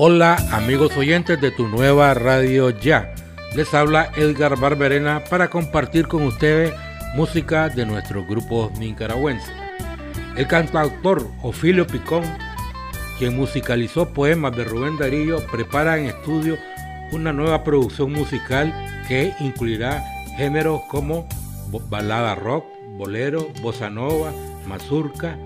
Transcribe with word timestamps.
Hola 0.00 0.36
amigos 0.52 0.96
oyentes 0.96 1.40
de 1.40 1.50
tu 1.50 1.66
nueva 1.66 2.14
radio 2.14 2.70
ya. 2.70 3.12
Les 3.56 3.74
habla 3.74 4.12
Edgar 4.14 4.56
Barberena 4.56 5.24
para 5.28 5.50
compartir 5.50 6.06
con 6.06 6.22
ustedes 6.22 6.72
música 7.16 7.68
de 7.68 7.84
nuestros 7.84 8.24
grupos 8.28 8.70
nicaragüenses. 8.78 9.52
El 10.36 10.46
cantautor 10.46 11.26
Ofilio 11.42 11.84
Picón, 11.84 12.22
quien 13.18 13.34
musicalizó 13.34 14.10
poemas 14.10 14.56
de 14.56 14.62
Rubén 14.62 14.98
Darío, 14.98 15.44
prepara 15.50 15.98
en 15.98 16.06
estudio 16.06 16.58
una 17.10 17.32
nueva 17.32 17.64
producción 17.64 18.12
musical 18.12 18.72
que 19.08 19.34
incluirá 19.40 20.04
géneros 20.36 20.80
como 20.88 21.28
balada 21.90 22.36
rock, 22.36 22.66
bolero, 22.96 23.48
bossa 23.62 23.90
nova, 23.90 24.30
mazurca, 24.64 25.36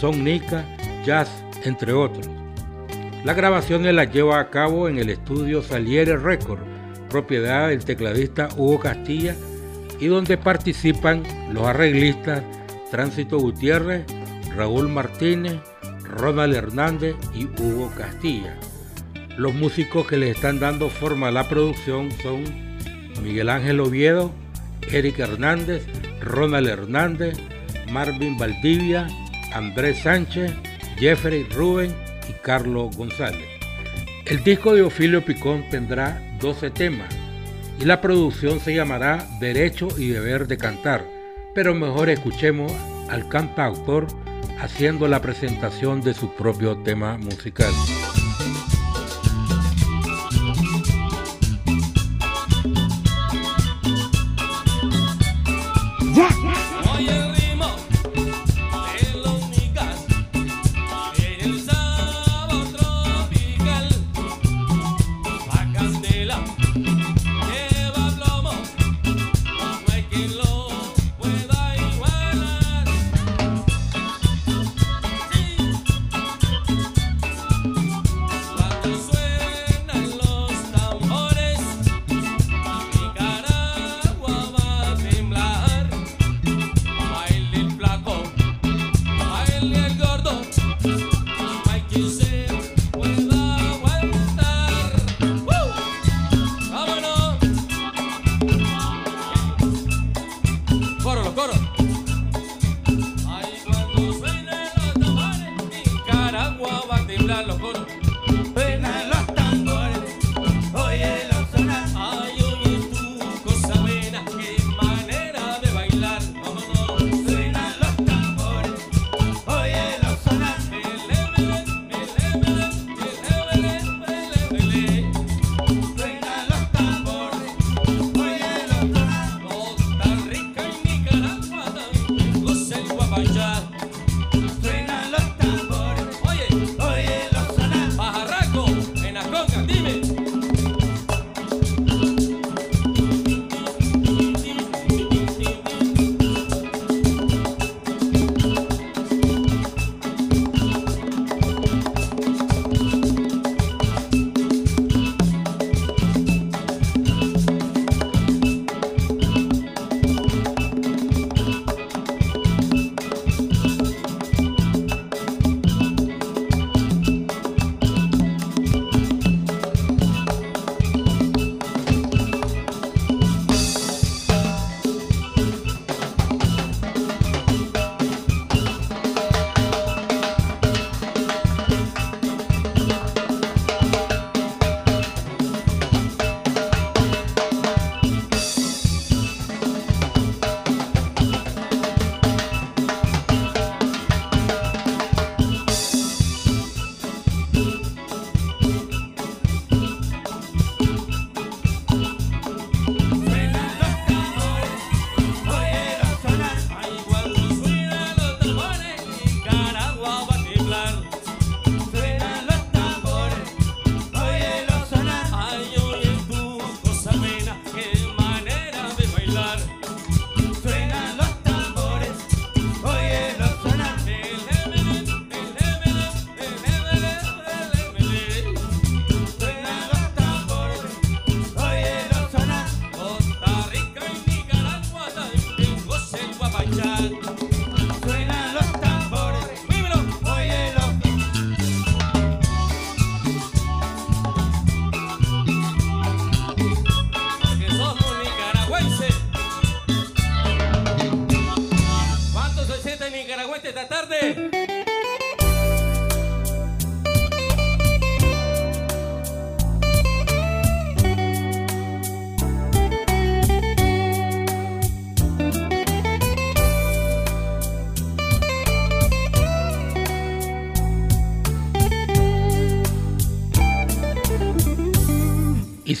son 0.00 0.24
nica, 0.24 0.64
jazz, 1.04 1.28
entre 1.66 1.92
otros. 1.92 2.31
La 3.24 3.34
grabación 3.34 3.84
las 3.94 4.12
lleva 4.12 4.40
a 4.40 4.50
cabo 4.50 4.88
en 4.88 4.98
el 4.98 5.08
estudio 5.08 5.62
Saliere 5.62 6.16
Record, 6.16 6.58
propiedad 7.08 7.68
del 7.68 7.84
tecladista 7.84 8.48
Hugo 8.56 8.80
Castilla, 8.80 9.36
y 10.00 10.08
donde 10.08 10.36
participan 10.36 11.22
los 11.52 11.64
arreglistas 11.64 12.42
Tránsito 12.90 13.38
Gutiérrez, 13.38 14.04
Raúl 14.56 14.88
Martínez, 14.88 15.54
Ronald 16.02 16.56
Hernández 16.56 17.14
y 17.32 17.44
Hugo 17.44 17.92
Castilla. 17.96 18.58
Los 19.36 19.54
músicos 19.54 20.08
que 20.08 20.16
le 20.16 20.30
están 20.30 20.58
dando 20.58 20.90
forma 20.90 21.28
a 21.28 21.32
la 21.32 21.48
producción 21.48 22.10
son 22.22 22.42
Miguel 23.22 23.50
Ángel 23.50 23.78
Oviedo, 23.78 24.32
Eric 24.90 25.20
Hernández, 25.20 25.86
Ronald 26.20 26.68
Hernández, 26.68 27.38
Marvin 27.92 28.36
Valdivia, 28.36 29.06
Andrés 29.54 30.00
Sánchez, 30.00 30.52
Jeffrey 30.98 31.44
Rubén 31.54 32.01
y 32.28 32.32
Carlos 32.42 32.96
González. 32.96 33.48
El 34.26 34.42
disco 34.44 34.74
de 34.74 34.82
Ofilio 34.82 35.24
Picón 35.24 35.68
tendrá 35.70 36.22
12 36.40 36.70
temas 36.70 37.14
y 37.80 37.84
la 37.84 38.00
producción 38.00 38.60
se 38.60 38.74
llamará 38.74 39.26
Derecho 39.40 39.88
y 39.98 40.08
Deber 40.08 40.46
de 40.46 40.56
Cantar, 40.56 41.04
pero 41.54 41.74
mejor 41.74 42.08
escuchemos 42.08 42.72
al 43.10 43.28
cantautor 43.28 44.06
haciendo 44.60 45.08
la 45.08 45.20
presentación 45.20 46.00
de 46.00 46.14
su 46.14 46.32
propio 46.34 46.76
tema 46.78 47.18
musical. 47.18 47.72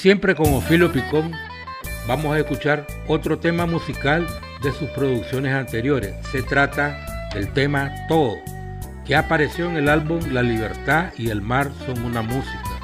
Siempre 0.02 0.34
con 0.34 0.52
Ofilio 0.52 0.90
Picón 0.90 1.30
vamos 2.08 2.34
a 2.34 2.38
escuchar 2.40 2.88
otro 3.06 3.38
tema 3.38 3.66
musical 3.66 4.26
de 4.60 4.72
sus 4.72 4.90
producciones 4.90 5.54
anteriores. 5.54 6.16
Se 6.32 6.42
trata 6.42 7.30
del 7.32 7.52
tema 7.52 7.92
Todo, 8.08 8.34
que 9.06 9.14
apareció 9.14 9.70
en 9.70 9.76
el 9.76 9.88
álbum 9.88 10.18
La 10.32 10.42
Libertad 10.42 11.12
y 11.16 11.28
el 11.28 11.40
Mar 11.40 11.70
son 11.86 12.04
una 12.04 12.20
música. 12.20 12.80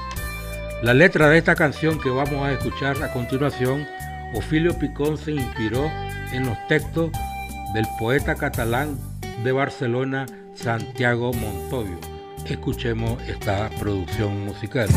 La 0.80 0.94
letra 0.94 1.28
de 1.28 1.38
esta 1.38 1.56
canción 1.56 2.00
que 2.00 2.08
vamos 2.08 2.46
a 2.46 2.52
escuchar 2.52 3.02
a 3.02 3.12
continuación, 3.12 3.84
Ofilio 4.34 4.78
Picón 4.78 5.18
se 5.18 5.32
inspiró 5.32 5.90
en 6.32 6.46
los 6.46 6.56
textos 6.68 7.10
del 7.74 7.86
poeta 7.98 8.36
catalán 8.36 8.96
de 9.42 9.50
Barcelona, 9.50 10.26
Santiago 10.54 11.32
Montoyo. 11.32 11.98
Escuchemos 12.46 13.20
esta 13.26 13.68
producción 13.80 14.44
musical. 14.44 14.88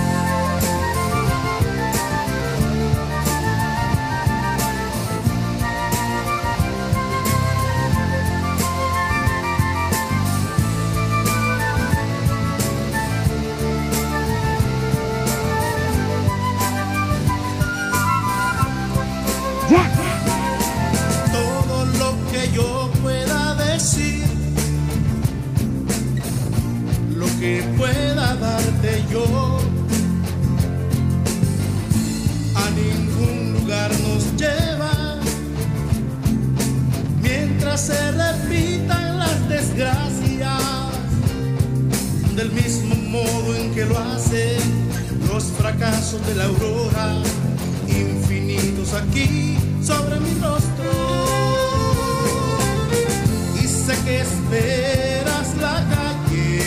esperas 54.32 55.48
la 55.58 55.78
calle, 55.94 56.60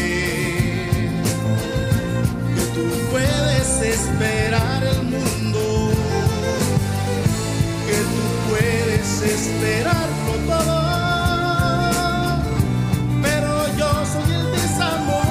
que 2.54 2.64
tú 2.74 2.84
puedes 3.10 3.68
esperar 3.94 4.80
el 4.84 5.02
mundo, 5.14 5.62
que 7.88 7.98
tú 8.12 8.24
puedes 8.50 9.08
esperarlo 9.36 10.32
todo, 10.52 10.76
pero 13.22 13.50
yo 13.78 13.90
soy 14.12 14.30
el 14.40 14.46
desamor, 14.52 15.26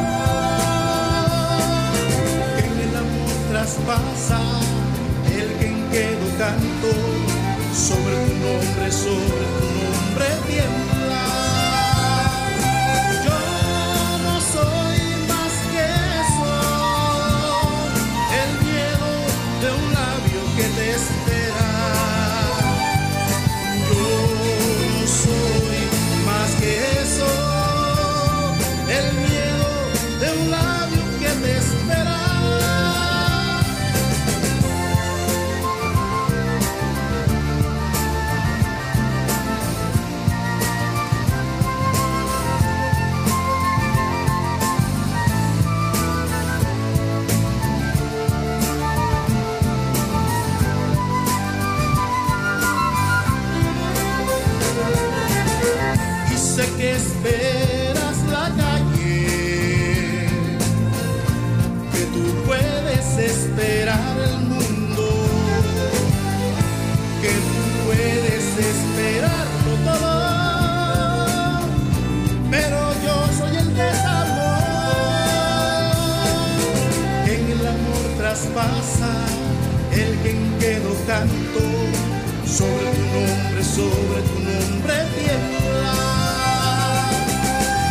que 2.56 2.63
en 2.71 2.77
el 2.88 2.94
amor 3.03 3.36
traspasa 3.51 4.41
el 5.38 5.47
que 5.59 5.68
en 5.68 5.79
quedo 5.91 6.27
canto, 6.38 6.91
sobre 7.88 8.15
tu 8.25 8.33
nombre, 8.45 8.86
sobre 8.91 9.45
tu 9.57 9.68
nombre 9.81 10.27
tiempo. 10.47 10.82
sobre 83.75 84.22
tu 84.22 84.39
nombre 84.39 84.94
tiembla. 85.15 85.96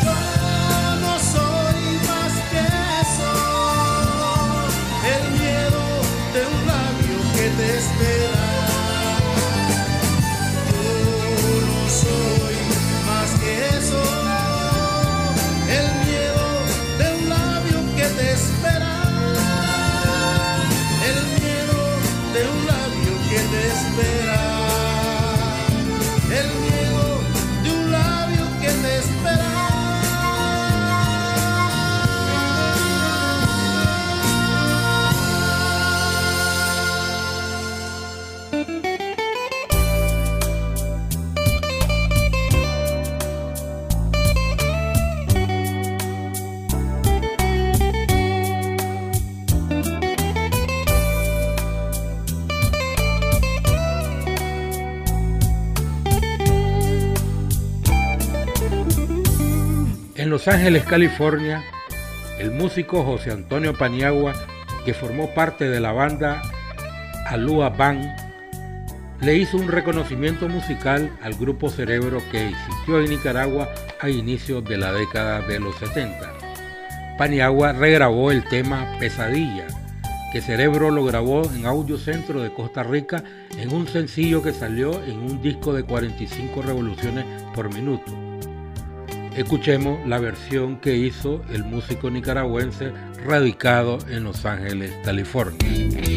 Yo 0.05 0.21
no 1.03 1.15
soy 1.19 1.81
más 2.09 2.33
que 2.51 2.63
eso, 3.03 3.33
el 5.15 5.23
miedo 5.41 5.85
de 6.35 6.41
un 6.53 6.59
labio 6.69 7.19
que 7.35 7.47
te 7.57 7.67
espera. 7.79 8.42
Los 60.45 60.57
Ángeles, 60.57 60.83
California, 60.83 61.63
el 62.41 62.51
músico 62.51 63.05
José 63.05 63.31
Antonio 63.31 63.79
Paniagua, 63.79 64.35
que 64.85 64.93
formó 64.93 65.33
parte 65.35 65.71
de 65.71 65.79
la 65.79 65.93
banda 65.93 66.43
Alua 67.29 67.69
Band, 67.69 68.11
le 69.21 69.37
hizo 69.37 69.57
un 69.57 69.69
reconocimiento 69.69 70.49
musical 70.49 71.17
al 71.23 71.35
grupo 71.35 71.71
Cerebro 71.71 72.21
que 72.33 72.49
existió 72.49 73.01
en 73.01 73.11
Nicaragua 73.11 73.73
a 74.01 74.11
inicios 74.11 74.65
de 74.65 74.79
la 74.79 74.93
década 74.93 75.43
de 75.43 75.61
los 75.61 75.77
70. 75.77 76.33
Paniagua 77.19 77.73
regrabó 77.73 78.33
el 78.33 78.43
tema 78.49 78.97
Pesadilla, 78.99 79.69
que 80.33 80.41
Cerebro 80.41 80.91
lo 80.91 81.05
grabó 81.05 81.45
en 81.55 81.67
Audio 81.67 81.99
Centro 81.99 82.43
de 82.43 82.53
Costa 82.53 82.83
Rica 82.83 83.23
en 83.57 83.73
un 83.73 83.87
sencillo 83.87 84.43
que 84.43 84.53
salió 84.53 85.05
en 85.05 85.19
un 85.19 85.41
disco 85.41 85.73
de 85.73 85.85
45 85.85 86.63
revoluciones 86.63 87.27
por 87.55 87.73
minuto. 87.73 88.32
Escuchemos 89.37 90.07
la 90.07 90.19
versión 90.19 90.79
que 90.79 90.97
hizo 90.97 91.43
el 91.53 91.65
músico 91.65 92.11
nicaragüense 92.11 92.93
radicado 93.25 93.99
en 94.09 94.25
Los 94.25 94.45
Ángeles, 94.45 94.93
California. 95.05 96.12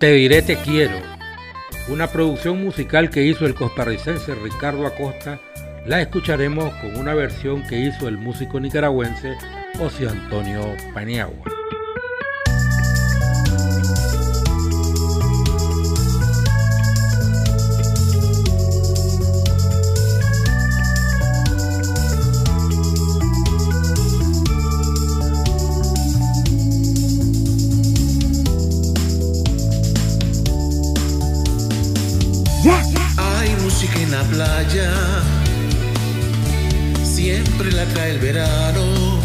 Te 0.00 0.14
diré 0.14 0.40
te 0.40 0.56
quiero, 0.56 0.96
una 1.88 2.06
producción 2.06 2.64
musical 2.64 3.10
que 3.10 3.22
hizo 3.22 3.44
el 3.44 3.54
costarricense 3.54 4.34
Ricardo 4.34 4.86
Acosta, 4.86 5.38
la 5.84 6.00
escucharemos 6.00 6.72
con 6.76 6.96
una 6.96 7.12
versión 7.12 7.62
que 7.66 7.78
hizo 7.80 8.08
el 8.08 8.16
músico 8.16 8.58
nicaragüense 8.58 9.34
José 9.76 10.08
Antonio 10.08 10.74
Paniagua. 10.94 11.49
Siempre 37.04 37.70
la 37.72 37.84
trae 37.86 38.12
el 38.12 38.18
verano, 38.18 39.18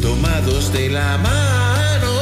tomados 0.00 0.72
de 0.72 0.88
la 0.88 1.18
mano, 1.18 2.14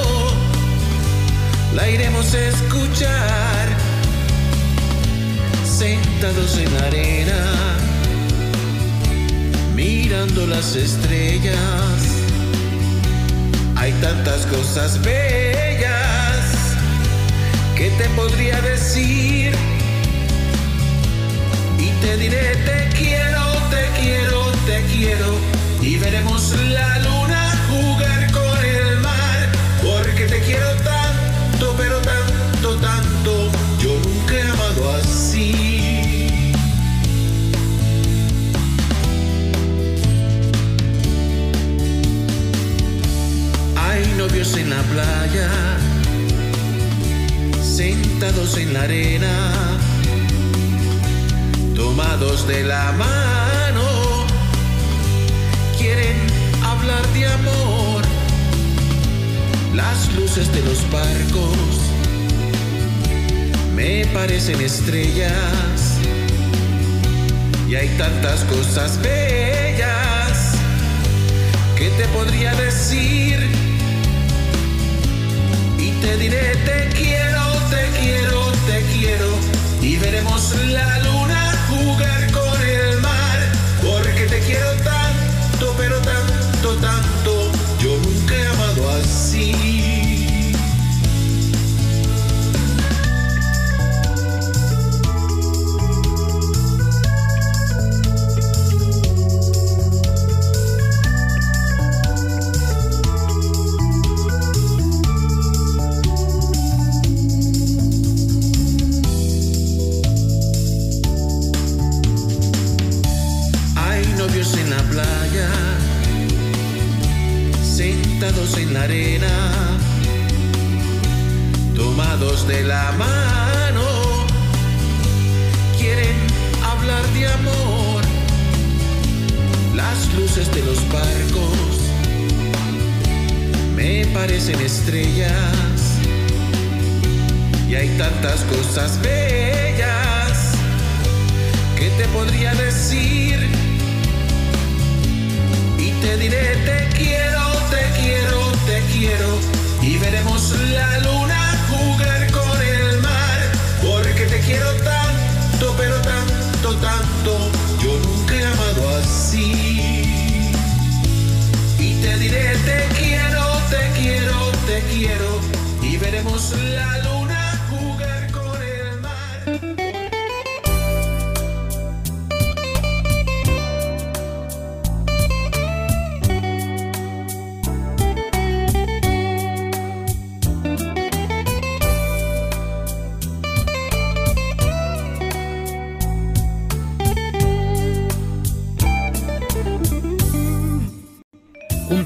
la 1.75 1.88
iremos 1.88 2.35
a 2.35 2.49
escuchar, 2.49 3.69
sentados 5.64 6.59
en 6.59 6.75
la 6.75 6.87
arena, 6.87 7.40
mirando 9.76 10.47
las 10.47 10.75
estrellas. 10.75 11.57
Hay 13.76 13.93
tantas 14.00 14.47
cosas 14.47 15.00
bellas 15.02 16.45
que 17.76 17.90
te 17.90 18.09
podría 18.17 18.61
decir 18.62 19.78
este 22.00 22.11
te 22.11 22.17
diré 22.17 22.57
te 22.64 22.97
quiero, 22.97 23.43
te 23.71 24.00
quiero, 24.00 24.52
te 24.67 24.85
quiero. 24.85 25.35
Y 25.83 25.97
veremos 25.97 26.55
la 26.71 26.99
luna 27.00 27.52
jugar 27.69 28.31
con 28.31 28.64
el 28.64 28.99
mar. 29.00 29.49
Porque 29.83 30.26
te 30.26 30.40
quiero 30.43 30.69
tanto, 30.76 31.75
pero 31.76 31.99
tanto, 32.00 32.76
tanto. 32.76 33.50
Yo 33.81 33.99
nunca 34.05 34.35
he 34.35 34.43
amado 34.43 34.97
así. 34.97 36.52
Hay 43.76 44.07
novios 44.17 44.57
en 44.57 44.71
la 44.71 44.83
playa, 44.83 45.50
sentados 47.61 48.57
en 48.57 48.73
la 48.73 48.83
arena 48.83 49.68
de 51.99 52.62
la 52.62 52.93
mano, 52.93 54.25
quieren 55.76 56.17
hablar 56.64 57.05
de 57.09 57.26
amor. 57.26 58.02
Las 59.75 60.14
luces 60.14 60.52
de 60.52 60.62
los 60.62 60.78
barcos 60.93 61.57
me 63.75 64.07
parecen 64.14 64.61
estrellas. 64.61 65.99
Y 67.69 67.75
hay 67.75 67.88
tantas 67.99 68.45
cosas 68.45 68.97
bellas 69.02 70.55
que 71.76 71.90
te 71.90 72.05
podría 72.17 72.55
decir. 72.55 73.40
Y 75.78 75.90
te 76.00 76.17
diré 76.17 76.55
te 76.64 76.88
quiero, 76.97 77.45
te 77.71 78.00
quiero, 78.00 78.52
te 78.69 78.83
quiero. 78.93 79.31
Y 79.83 79.97
veremos 79.97 80.55
la 80.69 80.99
luna 81.00 81.28
jugar 81.88 82.18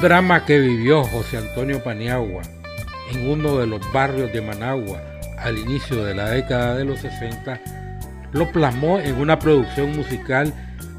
drama 0.02 0.44
que 0.44 0.58
vivió 0.58 1.04
José 1.04 1.38
Antonio 1.38 1.80
Paniagua 1.80 2.42
en 3.12 3.30
uno 3.30 3.58
de 3.58 3.68
los 3.68 3.80
barrios 3.92 4.32
de 4.32 4.42
Managua 4.42 5.00
al 5.38 5.56
inicio 5.56 6.04
de 6.04 6.12
la 6.12 6.28
década 6.28 6.74
de 6.74 6.84
los 6.84 6.98
60 6.98 7.60
lo 8.32 8.50
plasmó 8.50 8.98
en 8.98 9.14
una 9.14 9.38
producción 9.38 9.96
musical 9.96 10.52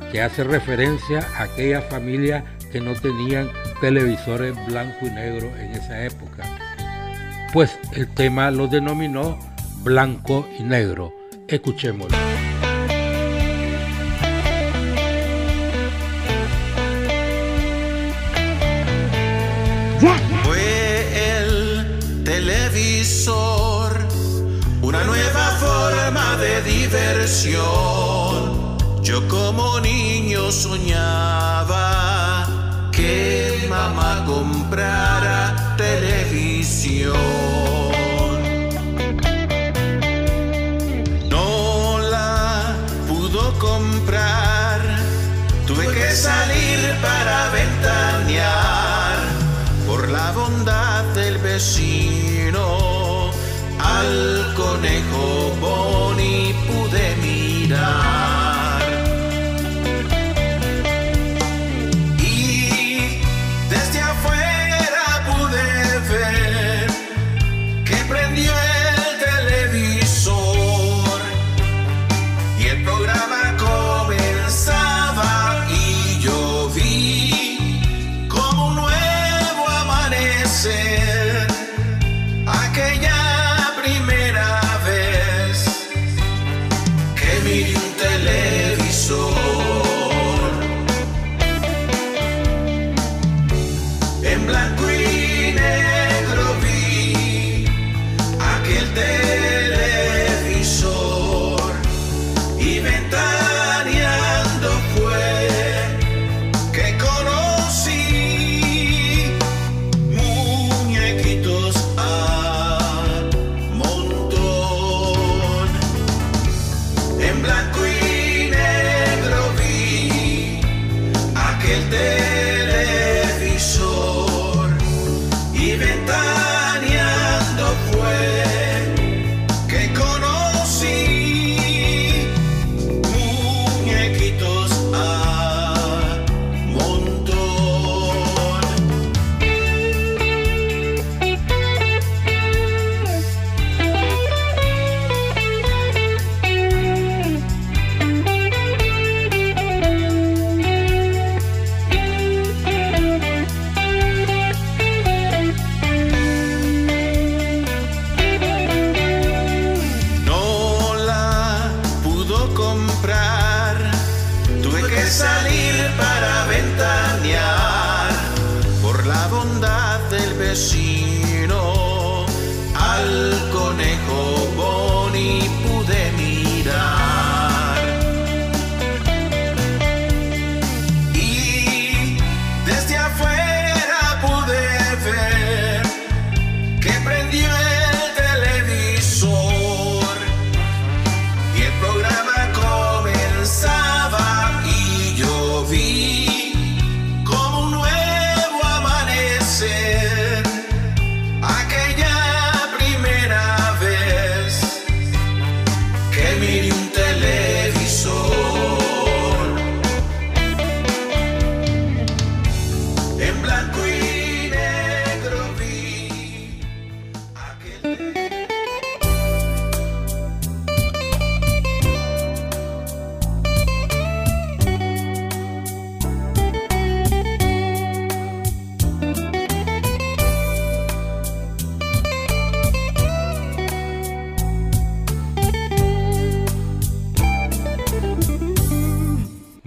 que 0.10 0.22
hace 0.22 0.46
referencia 0.46 1.20
a 1.38 1.44
aquellas 1.44 1.84
familias 1.84 2.46
que 2.72 2.80
no 2.80 2.94
tenían 2.94 3.50
televisores 3.82 4.56
blanco 4.68 5.06
y 5.06 5.10
negro 5.10 5.52
en 5.58 5.72
esa 5.72 6.06
época. 6.06 6.44
Pues 7.52 7.78
el 7.94 8.08
tema 8.08 8.52
lo 8.52 8.68
denominó 8.68 9.38
blanco 9.84 10.48
y 10.58 10.63
negro. 10.63 11.13
Escuchémoslo. 11.50 12.33
Yo 29.02 29.26
como 29.30 29.80
niño 29.80 30.52
soñaba 30.52 31.80
que 32.92 33.66
mamá 33.70 34.26
comprara 34.26 35.76
televisión. 35.78 37.43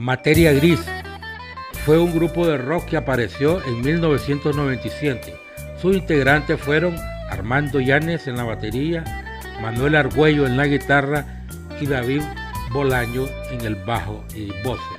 Materia 0.07 0.53
Gris 0.53 0.79
fue 1.85 1.99
un 1.99 2.15
grupo 2.15 2.47
de 2.47 2.57
rock 2.59 2.85
que 2.85 2.97
apareció 2.97 3.61
en 3.67 3.81
1997. 3.81 5.35
Sus 5.83 5.97
integrantes 5.97 6.61
fueron 6.61 6.95
Armando 7.29 7.81
Llanes 7.81 8.29
en 8.29 8.37
la 8.37 8.45
batería, 8.45 9.03
Manuel 9.61 9.97
Argüello 9.97 10.47
en 10.47 10.57
la 10.57 10.69
guitarra 10.69 11.43
y 11.81 11.87
David 11.89 12.23
Bolaño 12.73 13.25
en 13.51 13.63
el 13.63 13.75
bajo 13.75 14.25
y 14.33 14.53
voces. 14.63 14.97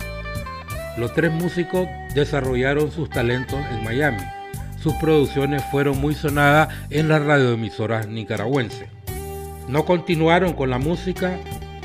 Los 0.97 1.13
tres 1.13 1.31
músicos 1.31 1.87
desarrollaron 2.13 2.91
sus 2.91 3.09
talentos 3.09 3.61
en 3.71 3.85
Miami. 3.85 4.23
Sus 4.83 4.93
producciones 4.95 5.63
fueron 5.71 6.01
muy 6.01 6.15
sonadas 6.15 6.67
en 6.89 7.07
las 7.07 7.23
radioemisoras 7.23 8.09
nicaragüenses. 8.09 8.89
No 9.69 9.85
continuaron 9.85 10.51
con 10.51 10.69
la 10.69 10.79
música 10.79 11.37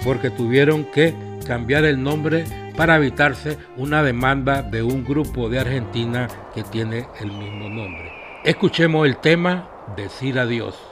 porque 0.03 0.29
tuvieron 0.29 0.85
que 0.87 1.15
cambiar 1.47 1.85
el 1.85 2.03
nombre 2.03 2.45
para 2.77 2.97
evitarse 2.97 3.59
una 3.77 4.03
demanda 4.03 4.63
de 4.63 4.83
un 4.83 5.05
grupo 5.05 5.49
de 5.49 5.61
Argentina 5.61 6.29
que 6.55 6.63
tiene 6.63 7.07
el 7.21 7.31
mismo 7.33 7.69
nombre. 7.69 8.13
Escuchemos 8.45 9.07
el 9.07 9.19
tema 9.19 9.69
Decir 9.97 10.39
Adiós. 10.39 10.92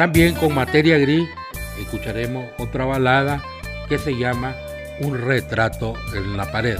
También 0.00 0.34
con 0.34 0.54
Materia 0.54 0.96
Gris 0.96 1.28
escucharemos 1.78 2.46
otra 2.56 2.86
balada 2.86 3.42
que 3.86 3.98
se 3.98 4.16
llama 4.16 4.56
Un 5.00 5.20
retrato 5.20 5.92
en 6.16 6.38
la 6.38 6.50
pared. 6.50 6.78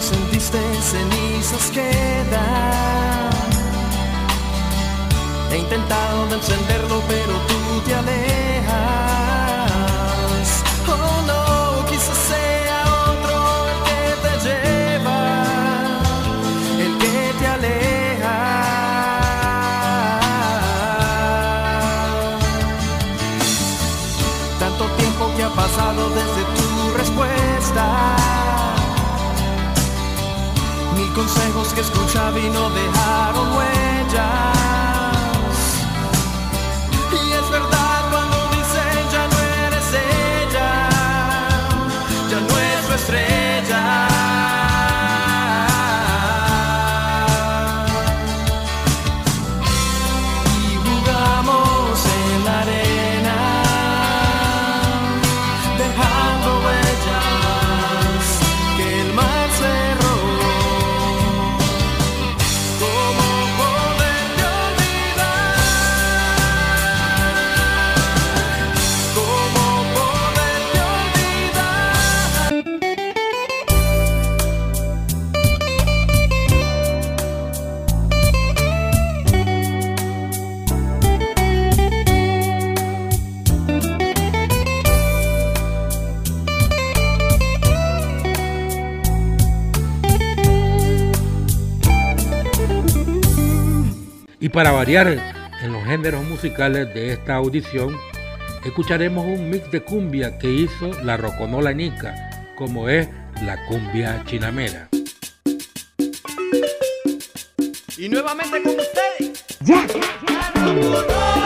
sentiste 0.00 0.60
cenizas 0.82 1.70
queda. 1.70 2.44
He 5.50 5.58
intentado 5.58 6.26
de 6.28 6.34
encenderlo, 6.36 7.02
pero 7.08 7.32
tú 7.48 7.80
te 7.86 7.94
alejas. 7.94 8.68
Oh 10.86 11.22
no, 11.30 11.86
quizás 11.86 12.18
sea 12.30 12.80
otro 13.12 13.36
el 13.72 13.78
que 13.88 14.02
te 14.24 14.32
lleva, 14.46 15.20
el 16.84 16.92
que 16.98 17.16
te 17.38 17.46
aleja. 17.46 18.36
Tanto 24.60 24.84
tiempo 24.98 25.22
que 25.36 25.42
ha 25.44 25.50
pasado 25.50 26.00
desde 26.10 26.42
tu 26.54 26.57
consejos 31.18 31.74
que 31.74 31.80
escuchaba 31.80 32.38
y 32.38 32.48
no 32.48 32.70
dejaron 32.70 33.56
huella. 33.56 34.87
Para 94.50 94.70
variar 94.72 95.08
en 95.62 95.72
los 95.72 95.84
géneros 95.84 96.24
musicales 96.24 96.92
de 96.94 97.12
esta 97.12 97.34
audición, 97.34 97.96
escucharemos 98.64 99.24
un 99.24 99.50
mix 99.50 99.70
de 99.70 99.82
cumbia 99.82 100.38
que 100.38 100.50
hizo 100.50 100.92
la 101.02 101.16
Roconola 101.16 101.72
Nica, 101.72 102.14
como 102.56 102.88
es 102.88 103.08
la 103.42 103.64
cumbia 103.66 104.22
chinamera. 104.26 104.88
Y 107.96 108.08
nuevamente 108.08 108.62
con 108.62 108.76
ustedes. 108.78 109.44
¡Ya! 109.60 111.37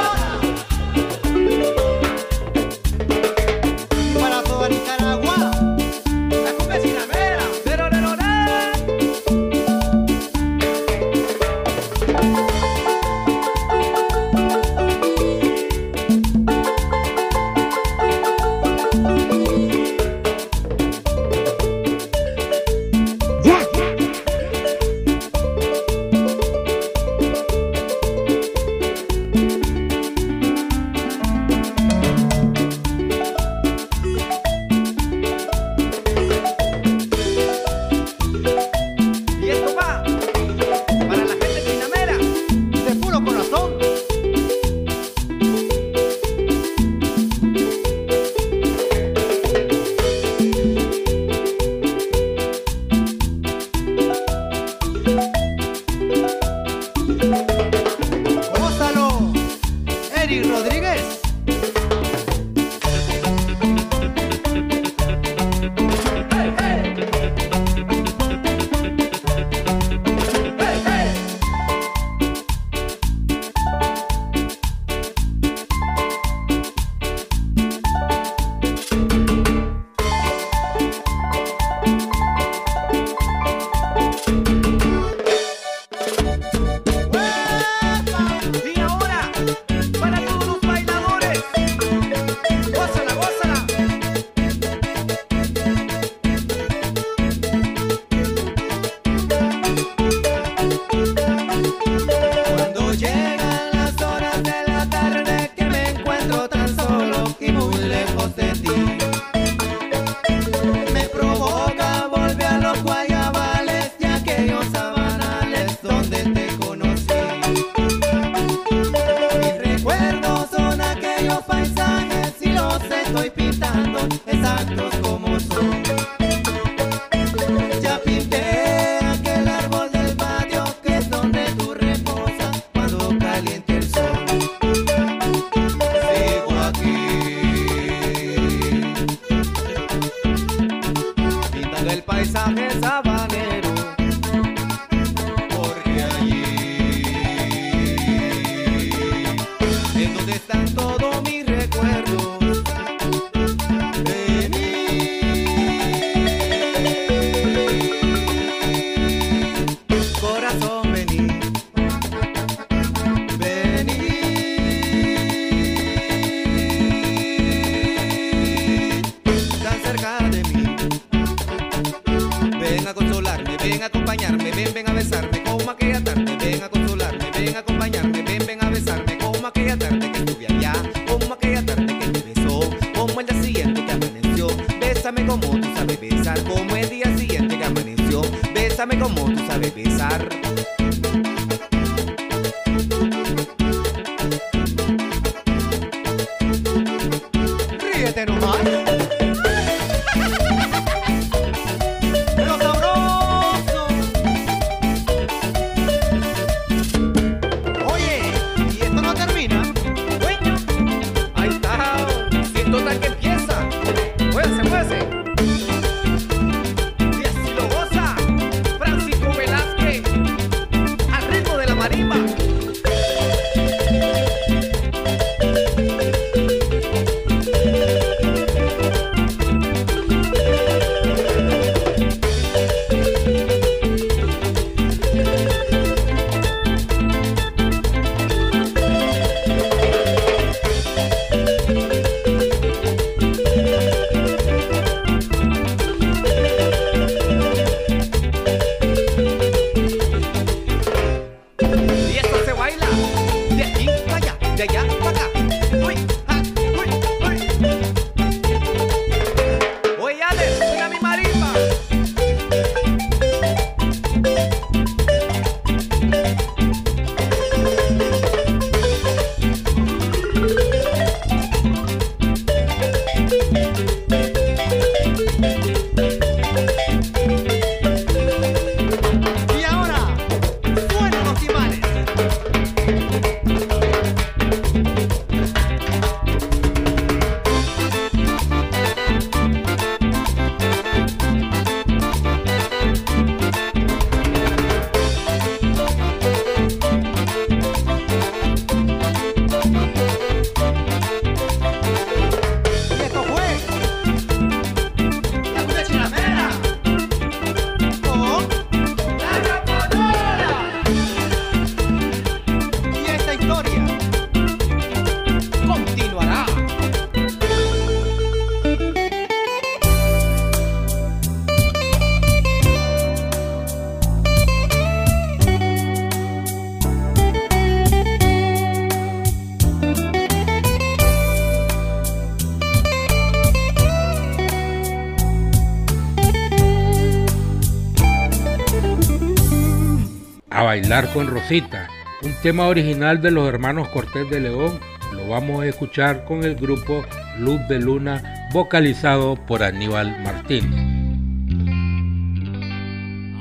Bailar 340.72 341.12
con 341.12 341.26
Rosita, 341.26 341.90
un 342.22 342.32
tema 342.40 342.66
original 342.66 343.20
de 343.20 343.30
los 343.30 343.46
hermanos 343.46 343.88
Cortés 343.88 344.30
de 344.30 344.40
León. 344.40 344.80
Lo 345.12 345.28
vamos 345.28 345.62
a 345.62 345.66
escuchar 345.66 346.24
con 346.24 346.44
el 346.44 346.54
grupo 346.54 347.04
Luz 347.38 347.60
de 347.68 347.78
Luna, 347.78 348.48
vocalizado 348.54 349.36
por 349.36 349.62
Aníbal 349.62 350.18
Martínez. 350.22 350.80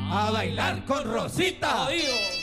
A 0.10 0.30
bailar 0.32 0.84
con 0.84 1.10
Rosita. 1.10 1.86
Adiós. 1.86 2.41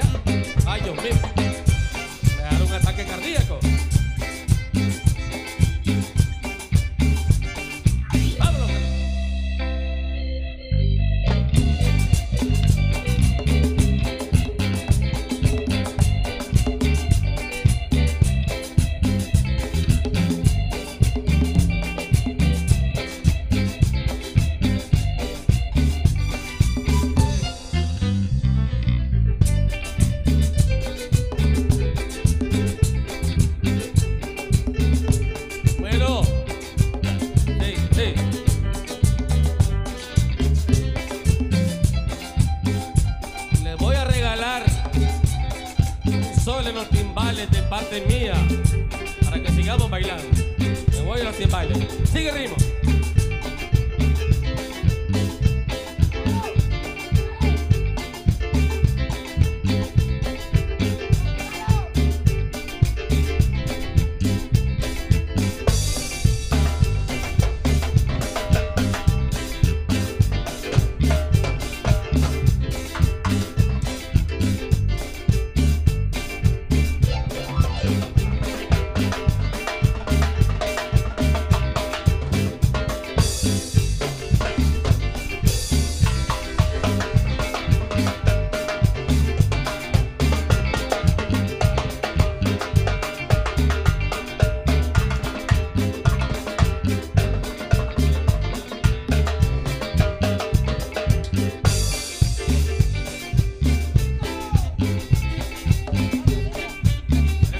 allá. 0.00 0.22
Ay, 0.66 0.80
Dios 0.82 0.96
mío. 0.96 1.14
Me 1.36 2.58
da 2.58 2.64
un 2.64 2.72
ataque 2.72 3.04
cardíaco. 3.04 3.58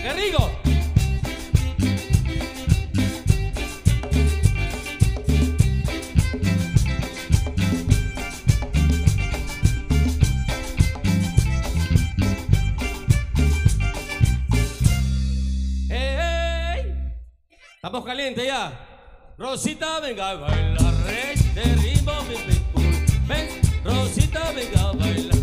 Garrigo. 0.07 0.39
Estamos 17.75 18.05
caliente 18.05 18.47
ya. 18.47 18.73
Rosita, 19.37 19.99
venga 19.99 20.31
a 20.31 20.35
bailar. 20.35 20.95
Este 21.33 21.65
ritmo, 21.83 22.13
ven, 22.29 22.39
ven, 22.47 23.27
ven. 23.27 23.49
Rosita, 23.85 24.53
venga 24.53 24.89
a 24.89 24.93
bailar. 24.93 25.36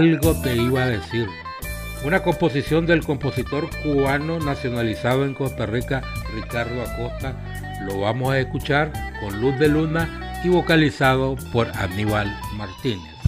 algo 0.00 0.34
te 0.40 0.56
iba 0.56 0.84
a 0.84 0.86
decir. 0.86 1.28
Una 2.04 2.22
composición 2.22 2.86
del 2.86 3.04
compositor 3.04 3.68
cubano 3.82 4.38
nacionalizado 4.38 5.26
en 5.26 5.34
Costa 5.34 5.66
Rica, 5.66 6.00
Ricardo 6.34 6.80
Acosta. 6.80 7.34
Lo 7.84 8.00
vamos 8.00 8.32
a 8.32 8.38
escuchar 8.38 8.92
con 9.20 9.38
luz 9.42 9.58
de 9.58 9.68
luna 9.68 10.40
y 10.42 10.48
vocalizado 10.48 11.36
por 11.52 11.68
Aníbal 11.76 12.34
Martínez. 12.56 13.19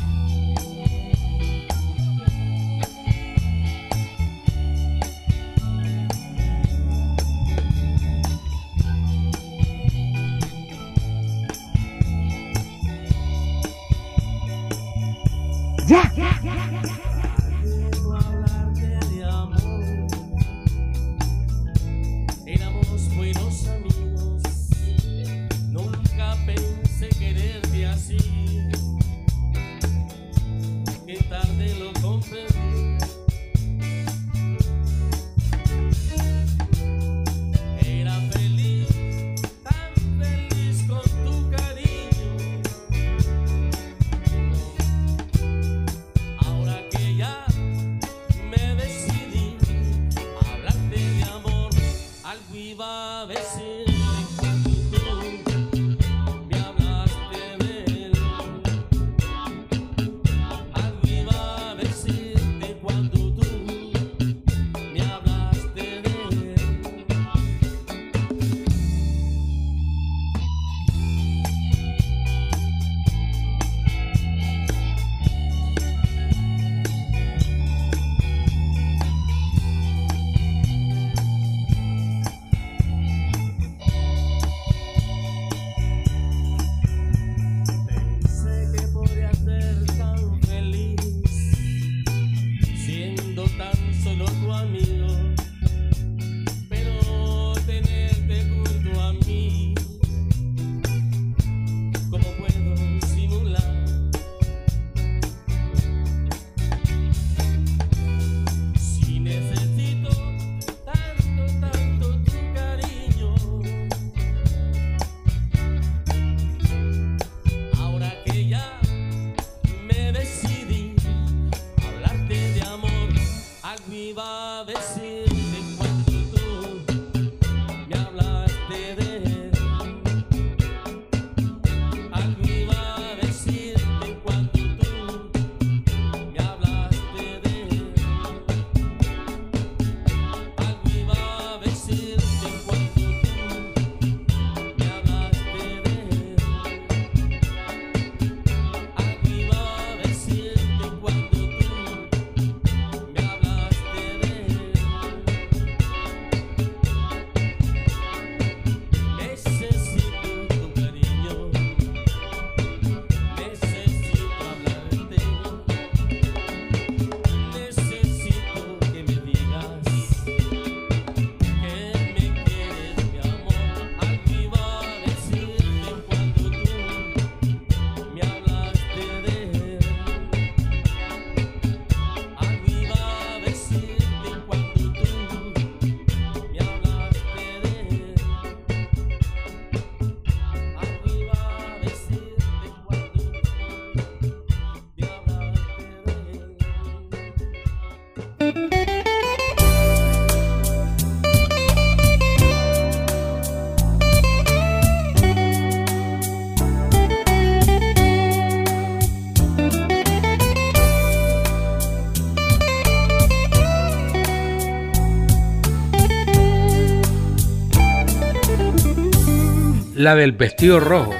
La 220.03 220.17
del 220.17 220.33
vestido 220.33 220.81
rojo, 220.81 221.15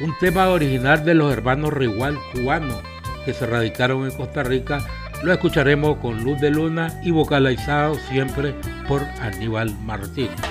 un 0.00 0.14
tema 0.20 0.50
original 0.50 1.04
de 1.04 1.14
los 1.14 1.32
hermanos 1.32 1.72
Rigual 1.72 2.16
cubanos 2.32 2.80
que 3.24 3.34
se 3.34 3.44
radicaron 3.44 4.04
en 4.04 4.16
Costa 4.16 4.44
Rica. 4.44 4.86
Lo 5.24 5.32
escucharemos 5.32 5.96
con 5.96 6.22
Luz 6.22 6.40
de 6.40 6.50
Luna 6.50 7.00
y 7.02 7.10
vocalizado 7.10 7.96
siempre 8.08 8.54
por 8.86 9.02
Aníbal 9.20 9.74
Martínez. 9.80 10.49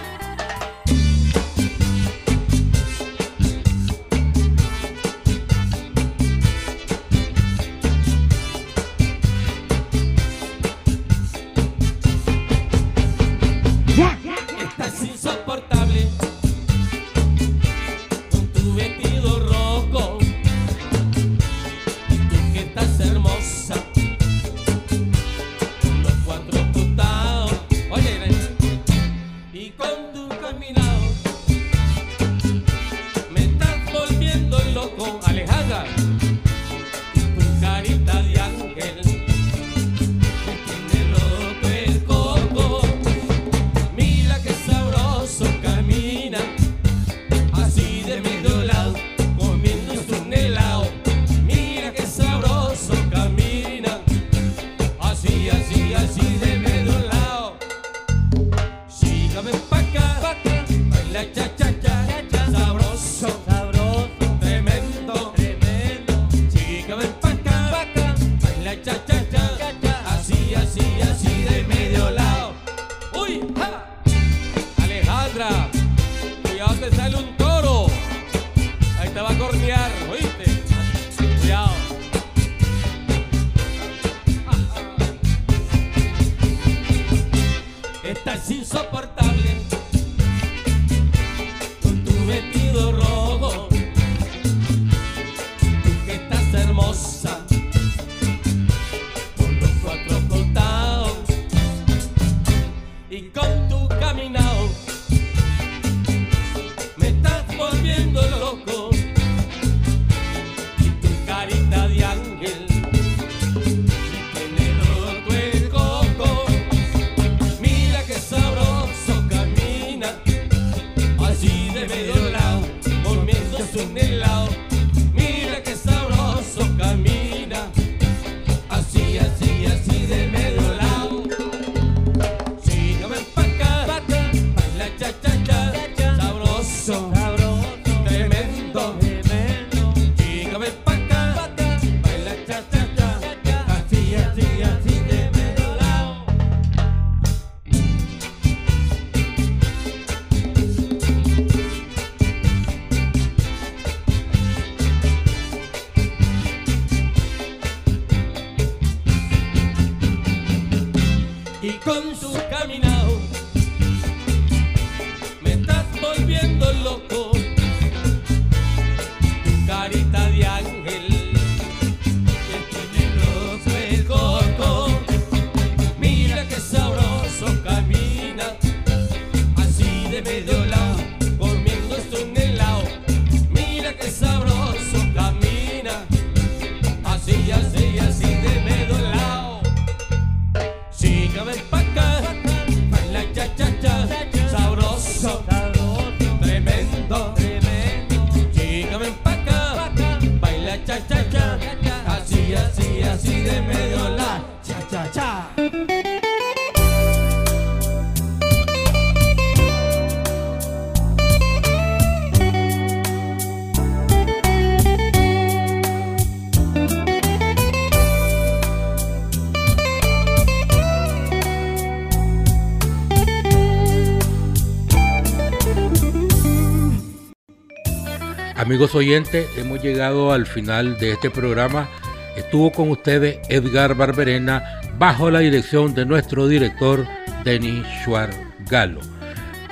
Amigos 228.70 228.94
oyentes, 228.94 229.48
hemos 229.58 229.82
llegado 229.82 230.32
al 230.32 230.46
final 230.46 231.00
de 231.00 231.14
este 231.14 231.32
programa. 231.32 231.90
Estuvo 232.38 232.72
con 232.72 232.92
ustedes 232.92 233.40
Edgar 233.50 233.96
Barberena 233.96 234.64
bajo 235.00 235.32
la 235.32 235.40
dirección 235.40 235.96
de 235.96 236.06
nuestro 236.06 236.48
director 236.48 237.08
Denis 237.44 237.84
Schwarz 238.04 238.38
Galo. 238.70 239.02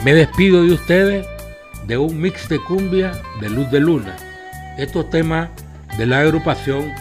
Me 0.03 0.15
despido 0.15 0.63
de 0.63 0.71
ustedes 0.71 1.27
de 1.85 1.99
un 1.99 2.19
mix 2.19 2.49
de 2.49 2.57
cumbia 2.57 3.11
de 3.39 3.51
Luz 3.51 3.69
de 3.69 3.81
Luna. 3.81 4.15
Estos 4.79 5.07
temas 5.11 5.49
de 5.95 6.07
la 6.07 6.21
agrupación 6.21 6.91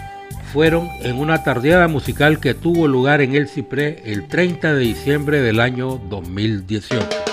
fueron 0.53 0.91
en 1.01 1.17
una 1.17 1.45
tardeada 1.45 1.89
musical 1.89 2.41
que 2.41 2.53
tuvo 2.53 2.89
lugar 2.89 3.23
en 3.23 3.35
El 3.35 3.49
Cipré 3.49 4.03
el 4.05 4.29
30 4.29 4.75
de 4.75 4.81
diciembre 4.81 5.41
del 5.41 5.61
año 5.61 5.99
2018. 6.11 7.26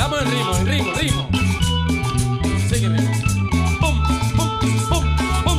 Quedamos 0.00 0.22
en 0.22 0.30
ritmo, 0.30 0.56
en 0.56 0.66
ritmo, 0.66 0.92
ritmo. 0.94 1.28
Sígueme. 2.70 3.00
Pum, 3.80 4.02
pum, 4.34 4.48
pum, 4.88 5.04
pum. 5.44 5.58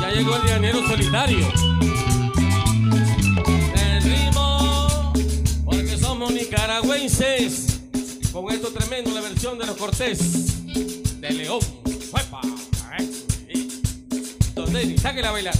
Ya 0.00 0.10
llegó 0.10 0.34
el 0.34 0.42
llanero 0.44 0.84
solitario. 0.88 1.46
En 3.76 4.02
ritmo, 4.02 5.12
porque 5.64 5.96
somos 5.98 6.32
nicaragüenses. 6.32 7.80
Con 8.32 8.50
esto 8.50 8.72
tremendo, 8.72 9.12
la 9.12 9.20
versión 9.20 9.56
de 9.56 9.66
los 9.66 9.76
Cortés. 9.76 10.74
De 11.20 11.30
León. 11.30 11.60
¡Suepa! 12.10 12.40
Don 14.56 14.72
Denis, 14.72 15.00
sáquela 15.00 15.28
a 15.28 15.32
bailar. 15.32 15.54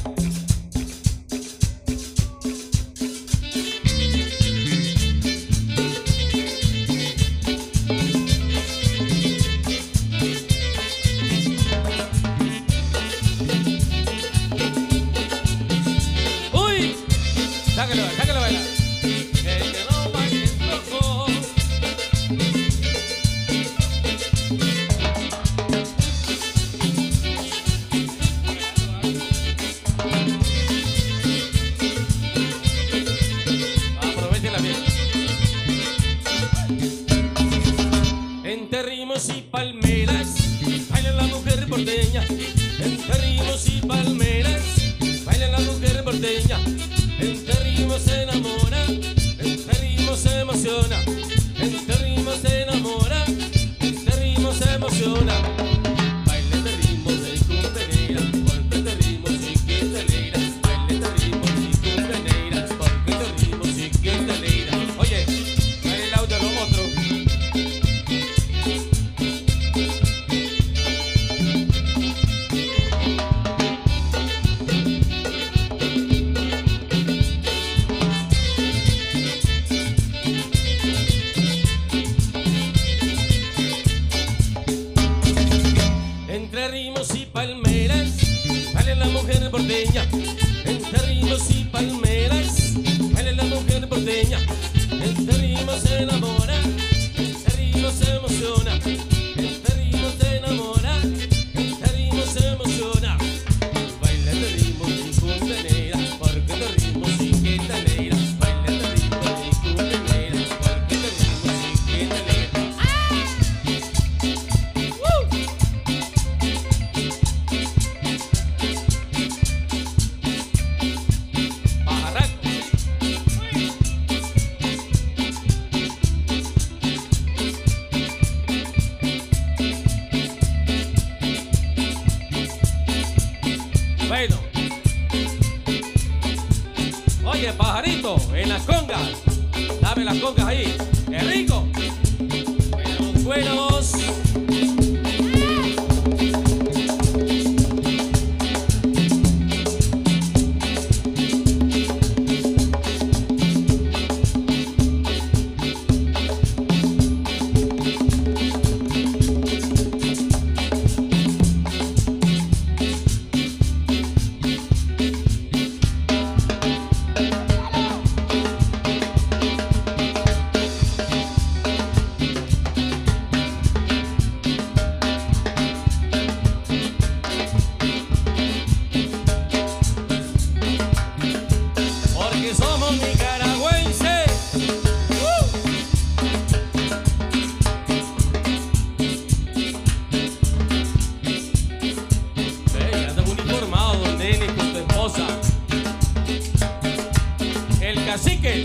El 197.82 198.04
cacique. 198.06 198.64